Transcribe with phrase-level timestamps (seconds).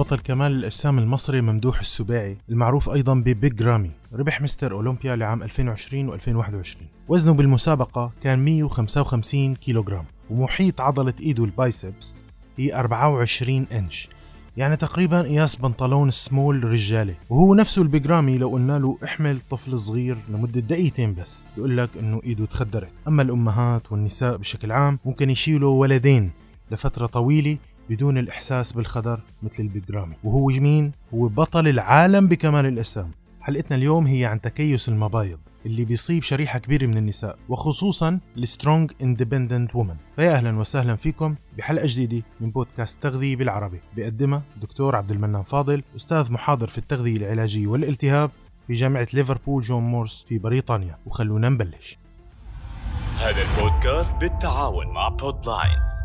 [0.00, 6.18] بطل كمال الأجسام المصري ممدوح السباعي المعروف أيضا ببيج رامي ربح مستر أولمبيا لعام 2020
[6.18, 12.14] و2021 وزنه بالمسابقة كان 155 كيلوغرام ومحيط عضلة إيده ال biceps
[12.56, 14.08] هي 24 إنش
[14.56, 17.14] يعني تقريبا قياس بنطلون سمول رجالي.
[17.30, 22.20] وهو نفسه البيجرامي لو قلنا له احمل طفل صغير لمدة دقيقتين بس بيقول لك إنه
[22.24, 22.92] إيده تخدرت.
[23.08, 26.30] أما الأمهات والنساء بشكل عام ممكن يشيلوا ولدين
[26.70, 27.58] لفترة طويلة
[27.90, 33.10] بدون الإحساس بالخدر مثل البيجرامي وهو مين؟ هو بطل العالم بكمال الأجسام.
[33.40, 38.90] حلقتنا اليوم هي عن تكيس المبايض اللي بيصيب شريحة كبيرة من النساء وخصوصا ال strong
[39.02, 43.80] independent women فيا أهلا وسهلا فيكم بحلقة جديدة من بودكاست تغذية بالعربي.
[43.96, 48.30] بقدمها دكتور عبد المنان فاضل أستاذ محاضر في التغذية العلاجية والالتهاب
[48.66, 50.98] في جامعة ليفربول جون مورس في بريطانيا.
[51.06, 51.98] وخلونا نبلش.
[53.18, 55.99] هذا البودكاست بالتعاون مع بودلاينز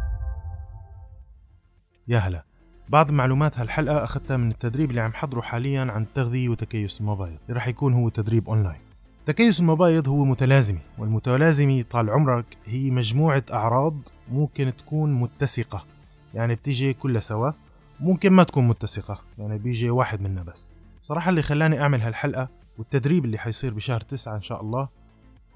[2.08, 2.46] يا هلا.
[2.90, 7.58] بعض معلومات هالحلقة أخذتها من التدريب اللي عم حضره حاليا عن التغذية وتكيس المبايض اللي
[7.58, 8.80] رح يكون هو تدريب أونلاين
[9.26, 13.98] تكيس المبايض هو متلازمة والمتلازمة طال عمرك هي مجموعة أعراض
[14.32, 15.86] ممكن تكون متسقة.
[16.34, 17.52] يعني بتيجي كلها سوا
[18.00, 20.74] ممكن ما تكون متسقة يعني بيجي واحد منا بس.
[21.02, 24.90] صراحة اللي خلاني أعمل هالحلقة والتدريب اللي حيصير بشهر تسعة إن شاء الله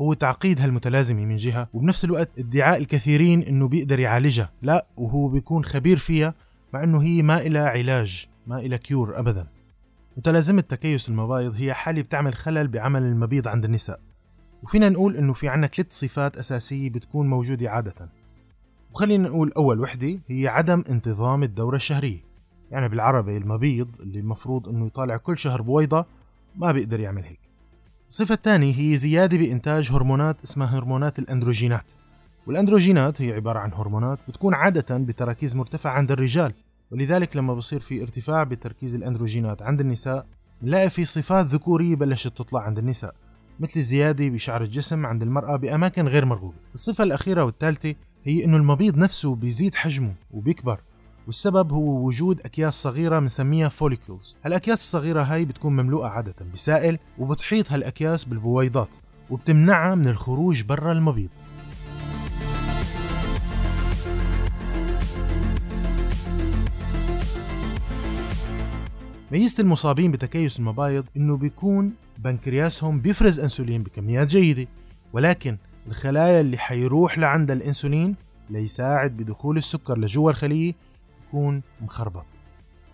[0.01, 4.51] هو تعقيد هالمتلازمة من جهة وبنفس الوقت ادعاء الكثيرين إنه بيقدر يعالجها.
[4.61, 6.33] لا وهو بيكون خبير فيها
[6.73, 9.47] مع إنه هي ما إلها علاج ما إلها كيور ابدا.
[10.17, 13.99] متلازمة تكيس المبايض هي حالة بتعمل خلل بعمل المبيض عند النساء.
[14.63, 18.09] وفينا نقول إنه في عنا ثلاث صفات أساسية بتكون موجودة عادة.
[18.91, 22.19] وخلينا نقول أول وحدة هي عدم انتظام الدورة الشهرية.
[22.71, 26.05] يعني بالعربي المبيض اللي المفروض إنه يطالع كل شهر بويضة
[26.55, 27.48] ما بيقدر يعمل هيك.
[28.09, 31.91] الصفة الثانية هي زيادة بإنتاج هرمونات اسمها هرمونات الأندروجينات.
[32.47, 36.53] والأندروجينات هي عبارة عن هرمونات بتكون عادة بتراكيز مرتفعة عند الرجال
[36.91, 40.25] ولذلك لما بصير في ارتفاع بتركيز الأندروجينات عند النساء
[40.63, 43.15] نلاقي في صفات ذكورية بلشت تطلع عند النساء
[43.59, 46.57] مثل الزيادة بشعر الجسم عند المرأة بأماكن غير مرغوبة.
[46.73, 50.81] الصفة الأخيرة والثالثة هي أنه المبيض نفسه بيزيد حجمه وبيكبر.
[51.27, 57.71] والسبب هو وجود أكياس صغيرة بنسميها follicles هالأكياس الصغيرة هاي بتكون مملوءة عادة بسائل وبتحيط
[57.71, 58.95] هالأكياس بالبويضات
[59.29, 61.29] وبتمنعها من الخروج برا المبيض.
[69.31, 74.67] ميزة المصابين بتكيس المبايض إنه بيكون بنكرياسهم بيفرز إنسولين بكميات جيدة
[75.13, 75.57] ولكن
[75.87, 78.15] الخلايا اللي حيروح لعند الإنسولين
[78.49, 80.73] ليساعد بدخول السكر لجوا الخلية
[81.29, 82.25] يكون مخربط.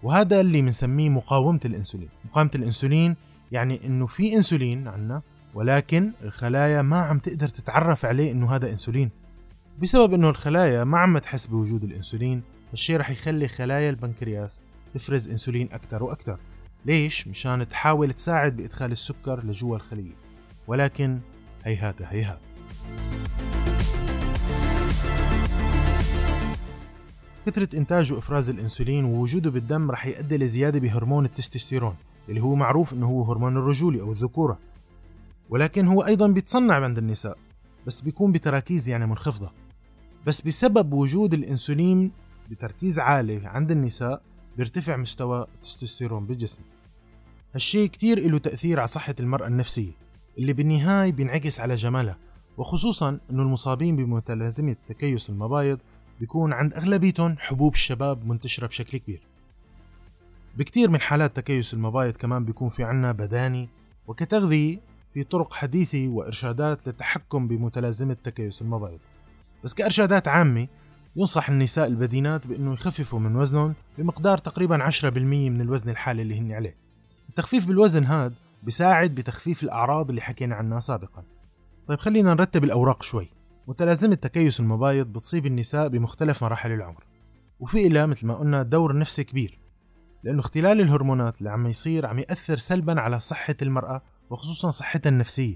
[0.03, 2.09] وهذا اللي بنسميه مقاومة الإنسولين.
[2.25, 3.15] مقاومة الإنسولين
[3.51, 5.21] يعني إنه في إنسولين عنا
[5.53, 9.09] ولكن الخلايا ما عم تقدر تتعرف عليه إنه هذا إنسولين.
[9.81, 12.41] بسبب إنه الخلايا ما عم تحس بوجود الإنسولين
[12.71, 14.61] هالشيء رح يخلي خلايا البنكرياس
[14.93, 16.39] تفرز إنسولين أكثر وأكثر
[16.85, 20.15] ليش؟ مشان تحاول تساعد بإدخال السكر لجوا الخلية.
[20.67, 21.19] ولكن
[21.63, 22.39] هيهات هيهات
[27.45, 31.95] كثرة إنتاج وإفراز الأنسولين ووجوده بالدم رح يؤدي لزيادة بهرمون التستوستيرون
[32.29, 34.59] اللي هو معروف إنه هو هرمون الرجولة أو الذكورة.
[35.49, 37.37] ولكن هو أيضا بيتصنع عند النساء
[37.87, 39.51] بس بيكون بتراكيز يعني منخفضة.
[40.25, 42.11] بس بسبب وجود الأنسولين
[42.51, 44.21] بتركيز عالي عند النساء
[44.57, 46.61] بيرتفع مستوى التستوستيرون بالجسم.
[47.53, 49.91] هالشي كتير له تأثير على صحة المرأة النفسية
[50.37, 52.17] اللي بالنهاية بينعكس على جمالها
[52.57, 55.79] وخصوصا إنه المصابين بمتلازمة تكيس المبايض
[56.19, 59.21] بيكون عند أغلبيتهم حبوب الشباب منتشرة بشكل كبير.
[60.57, 63.69] بكتير من حالات تكيس المبايض كمان بيكون في عنا بداني
[64.07, 64.79] وكتغذية
[65.13, 68.99] في طرق حديثة وإرشادات للتحكم بمتلازمة تكيس المبايض.
[69.63, 70.67] بس كإرشادات عامة
[71.15, 75.03] ينصح النساء البدينات بأنه يخففوا من وزنهم بمقدار تقريبا 10%
[75.49, 76.77] من الوزن الحالي اللي هن عليه.
[77.29, 78.33] التخفيف بالوزن هاد
[78.63, 81.23] بساعد بتخفيف الأعراض اللي حكينا عنها سابقا.
[81.87, 83.29] طيب خلينا نرتب الأوراق شوي.
[83.67, 87.03] متلازمة تكيس المبايض بتصيب النساء بمختلف مراحل العمر
[87.59, 89.59] وفي إلها مثل ما قلنا دور نفسي كبير
[90.23, 95.55] لأنه اختلال الهرمونات اللي عم يصير عم يأثر سلبا على صحة المرأة وخصوصا صحتها النفسية.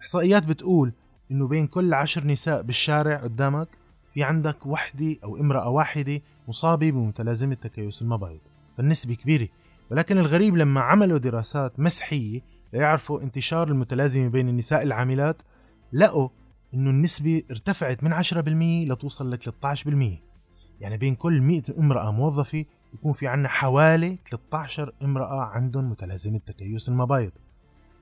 [0.00, 0.92] إحصائيات بتقول
[1.30, 3.68] إنه بين كل عشر نساء بالشارع قدامك
[4.14, 8.40] في عندك وحدة أو امرأة واحدة مصابة بمتلازمة تكيس المبايض
[8.76, 9.48] فالنسبة كبيرة.
[9.90, 12.40] ولكن الغريب لما عملوا دراسات مسحية
[12.72, 15.42] ليعرفوا انتشار المتلازمة بين النساء العاملات
[15.92, 16.28] لقوا
[16.74, 20.22] إنه النسبة ارتفعت من 10% لتوصل ل 13%
[20.80, 26.88] يعني بين كل 100 امرأة موظفة يكون في عنا حوالي 13 امرأة عندهم متلازمة تكيس
[26.88, 27.32] المبايض.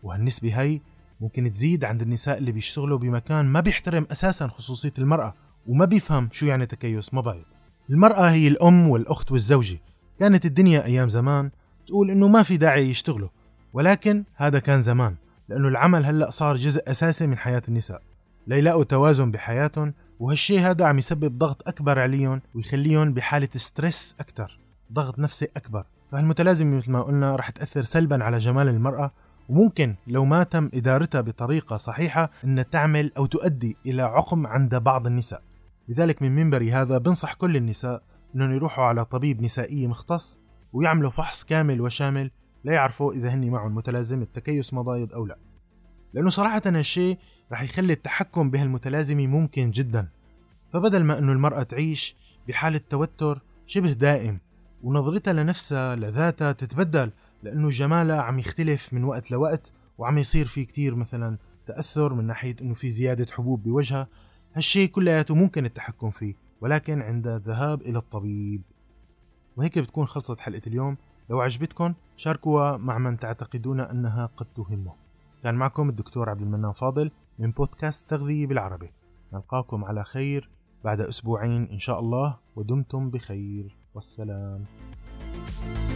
[0.03, 0.81] وهالنسبة هي
[1.21, 5.35] ممكن تزيد عند النساء اللي بيشتغلوا بمكان ما بيحترم أساسا خصوصية المرأة
[5.67, 7.45] وما بيفهم شو يعني تكيس مبايض.
[7.91, 9.79] المرأة هي الأم والأخت والزوجة.
[10.19, 11.51] كانت الدنيا أيام زمان
[11.87, 13.29] تقول إنه ما في داعي يشتغلوا
[13.73, 15.17] ولكن هذا كان زمان
[15.49, 18.12] لأنه العمل هلأ صار جزء أساسي من حياة النساء.
[18.47, 24.59] ليلاقوا توازن بحياتهم وهالشي هذا عم يسبب ضغط أكبر عليهم ويخليهم بحالة ستريس أكثر
[24.93, 25.85] ضغط نفسي أكبر.
[26.13, 29.13] فهالمتلازمة مثل ما قلنا رح تأثر سلبا على جمال المرأة
[29.49, 35.07] وممكن لو ما تم إدارتها بطريقة صحيحة أن تعمل أو تؤدي إلى عقم عند بعض
[35.07, 35.43] النساء.
[35.89, 38.03] لذلك من منبري هذا بنصح كل النساء
[38.35, 40.39] أنهم يروحوا على طبيب نسائي مختص
[40.73, 42.31] ويعملوا فحص كامل وشامل
[42.65, 45.39] ليعرفوا إذا هني معهم متلازمة تكيس مضايد أو لا.
[46.15, 47.19] لأنه صراحة هالشيء
[47.53, 50.09] رح يخلي التحكم بهالمتلازمة ممكن جدا.
[50.71, 52.17] فبدل ما أنه المرأة تعيش
[52.49, 54.41] بحالة توتر شبه دائم
[54.83, 57.13] ونظرتها لنفسها لذاتها تتبدل
[57.43, 62.57] لأنه جمالها عم يختلف من وقت لوقت وعم يصير في كتير مثلا تأثر من ناحية
[62.63, 64.09] أنه في زيادة حبوب بوجهها.
[64.57, 68.63] هالشيء كلياته ممكن التحكم فيه ولكن عند الذهاب إلى الطبيب.
[69.57, 70.97] وهيك بتكون خلصت حلقة اليوم.
[71.31, 75.02] لو عجبتكم شاركوها مع من تعتقدون أنها قد تهمه.
[75.43, 78.93] كان معكم الدكتور عبد المنان فاضل من بودكاست تغذية بالعربي.
[79.33, 80.51] نلقاكم على خير
[80.85, 83.77] بعد أسبوعين إن شاء الله ودمتم بخير.
[83.95, 84.65] والسلام.
[85.63, 85.92] thank you